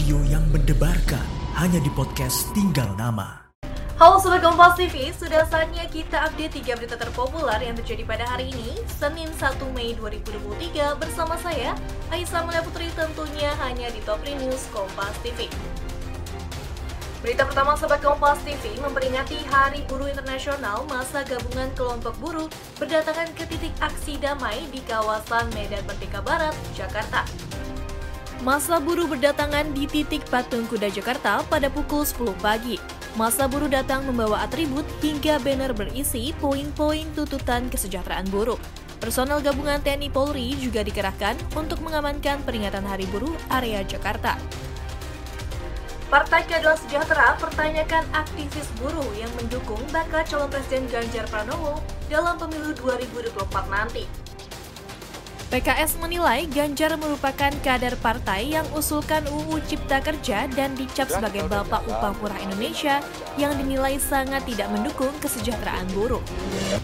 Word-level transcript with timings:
Audio 0.00 0.16
yang 0.32 0.48
mendebarkan 0.48 1.28
hanya 1.60 1.76
di 1.76 1.92
podcast 1.92 2.48
Tinggal 2.56 2.88
Nama. 2.96 3.52
Halo 4.00 4.16
Sobat 4.16 4.40
Kompas 4.40 4.72
TV, 4.80 5.12
sudah 5.12 5.44
saatnya 5.44 5.84
kita 5.92 6.24
update 6.24 6.56
3 6.56 6.72
berita 6.80 6.96
terpopuler 6.96 7.60
yang 7.60 7.76
terjadi 7.76 8.08
pada 8.08 8.24
hari 8.24 8.48
ini, 8.48 8.80
Senin 8.88 9.28
1 9.28 9.60
Mei 9.76 9.92
2023 9.92 10.96
bersama 10.96 11.36
saya, 11.36 11.76
Aisyah 12.08 12.48
Mulia 12.48 12.64
Putri 12.64 12.88
tentunya 12.96 13.52
hanya 13.60 13.92
di 13.92 14.00
Top 14.08 14.24
3 14.24 14.40
News 14.40 14.72
Kompas 14.72 15.12
TV. 15.20 15.52
Berita 17.20 17.44
pertama 17.44 17.76
Sobat 17.76 18.00
Kompas 18.00 18.40
TV 18.40 18.80
memperingati 18.80 19.36
Hari 19.52 19.84
Buruh 19.84 20.08
Internasional 20.08 20.80
masa 20.88 21.28
gabungan 21.28 21.68
kelompok 21.76 22.16
buruh 22.24 22.48
berdatangan 22.80 23.36
ke 23.36 23.44
titik 23.52 23.76
aksi 23.84 24.16
damai 24.16 24.64
di 24.72 24.80
kawasan 24.80 25.52
Medan 25.52 25.84
Merdeka 25.84 26.24
Barat, 26.24 26.56
Jakarta. 26.72 27.28
Masa 28.40 28.80
buruh 28.80 29.04
berdatangan 29.04 29.68
di 29.76 29.84
titik 29.84 30.24
Patung 30.32 30.64
Kuda 30.64 30.88
Jakarta 30.88 31.44
pada 31.44 31.68
pukul 31.68 32.08
10 32.08 32.32
pagi. 32.40 32.80
Masa 33.12 33.44
buruh 33.44 33.68
datang 33.68 34.00
membawa 34.08 34.40
atribut 34.48 34.88
hingga 35.04 35.36
banner 35.44 35.76
berisi 35.76 36.32
poin-poin 36.40 37.04
tuntutan 37.12 37.68
kesejahteraan 37.68 38.24
buruh. 38.32 38.56
Personel 38.96 39.44
gabungan 39.44 39.84
TNI 39.84 40.08
Polri 40.08 40.56
juga 40.56 40.80
dikerahkan 40.80 41.36
untuk 41.52 41.84
mengamankan 41.84 42.40
peringatan 42.40 42.80
Hari 42.88 43.04
Buruh 43.12 43.36
area 43.52 43.84
Jakarta. 43.84 44.40
Partai 46.08 46.40
Keadilan 46.48 46.80
Sejahtera 46.80 47.36
pertanyakan 47.36 48.08
aktivis 48.16 48.72
buruh 48.80 49.08
yang 49.20 49.28
mendukung 49.36 49.84
bakal 49.92 50.24
calon 50.24 50.48
Presiden 50.48 50.88
Ganjar 50.88 51.28
Pranowo 51.28 51.76
dalam 52.08 52.40
pemilu 52.40 52.72
2024 52.72 53.36
nanti. 53.68 54.29
PKS 55.50 55.98
menilai 55.98 56.46
Ganjar 56.46 56.94
merupakan 56.94 57.50
kader 57.50 57.98
partai 57.98 58.54
yang 58.54 58.62
usulkan 58.70 59.26
UU 59.26 59.58
Cipta 59.66 59.98
Kerja 59.98 60.46
dan 60.46 60.78
dicap 60.78 61.10
sebagai 61.10 61.42
Bapak 61.50 61.90
Upah 61.90 62.14
Murah 62.22 62.38
Indonesia 62.38 63.02
yang 63.34 63.58
dinilai 63.58 63.98
sangat 63.98 64.46
tidak 64.46 64.70
mendukung 64.70 65.10
kesejahteraan 65.18 65.90
buruh. 65.90 66.22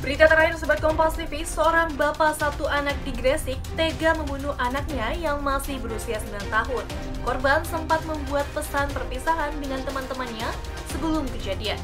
Berita 0.00 0.24
terakhir 0.32 0.56
Sobat 0.56 0.80
Kompas 0.80 1.12
TV, 1.12 1.44
seorang 1.44 1.92
bapak 2.00 2.40
satu 2.40 2.64
anak 2.64 2.96
di 3.04 3.12
Gresik 3.12 3.60
tega 3.76 4.16
membunuh 4.16 4.56
anaknya 4.56 5.12
yang 5.12 5.44
masih 5.44 5.76
berusia 5.84 6.16
9 6.32 6.48
tahun. 6.48 6.84
Korban 7.20 7.60
sempat 7.68 8.00
membuat 8.08 8.48
pesan 8.56 8.88
perpisahan 8.96 9.52
dengan 9.60 9.84
teman-temannya 9.84 10.48
sebelum 10.88 11.28
kejadian. 11.36 11.76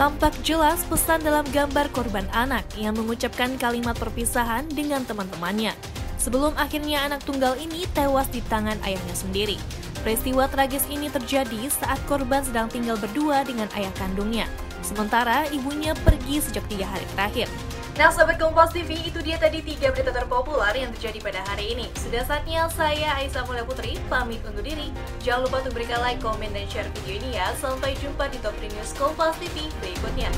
Tampak 0.00 0.32
jelas 0.40 0.80
pesan 0.88 1.20
dalam 1.20 1.44
gambar 1.52 1.92
korban 1.92 2.24
anak 2.32 2.64
yang 2.72 2.96
mengucapkan 2.96 3.52
kalimat 3.60 3.92
perpisahan 4.00 4.64
dengan 4.72 5.04
teman-temannya. 5.04 5.76
Sebelum 6.16 6.56
akhirnya 6.56 7.04
anak 7.04 7.20
tunggal 7.28 7.52
ini 7.60 7.84
tewas 7.92 8.24
di 8.32 8.40
tangan 8.48 8.80
ayahnya 8.80 9.12
sendiri. 9.12 9.60
Peristiwa 10.00 10.48
tragis 10.48 10.88
ini 10.88 11.12
terjadi 11.12 11.68
saat 11.68 12.00
korban 12.08 12.40
sedang 12.40 12.72
tinggal 12.72 12.96
berdua 12.96 13.44
dengan 13.44 13.68
ayah 13.76 13.92
kandungnya. 14.00 14.48
Sementara 14.80 15.44
ibunya 15.52 15.92
pergi 16.00 16.40
sejak 16.40 16.64
tiga 16.72 16.88
hari 16.88 17.04
terakhir. 17.12 17.52
Nah, 17.98 18.14
Sobat 18.14 18.38
Kompas 18.38 18.70
TV, 18.70 18.94
itu 19.02 19.18
dia 19.18 19.34
tadi 19.34 19.58
tiga 19.66 19.90
berita 19.90 20.14
terpopuler 20.14 20.72
yang 20.78 20.94
terjadi 20.94 21.18
pada 21.18 21.40
hari 21.50 21.74
ini. 21.74 21.90
Sudah 21.98 22.22
saatnya 22.22 22.70
saya, 22.70 23.18
Aisyah 23.18 23.42
Mulia 23.50 23.66
Putri, 23.66 23.98
pamit 24.06 24.38
undur 24.46 24.62
diri. 24.62 24.94
Jangan 25.26 25.50
lupa 25.50 25.56
untuk 25.66 25.74
berikan 25.74 25.98
like, 25.98 26.22
komen, 26.22 26.54
dan 26.54 26.70
share 26.70 26.86
video 27.02 27.18
ini 27.18 27.34
ya. 27.34 27.50
Sampai 27.58 27.98
jumpa 27.98 28.30
di 28.30 28.38
Top 28.38 28.54
3 28.62 28.70
News 28.70 28.94
Kompas 28.94 29.34
TV 29.42 29.66
berikutnya. 29.82 30.30